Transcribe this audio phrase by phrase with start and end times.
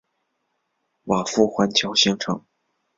[1.03, 2.43] 瓦夫环礁形成。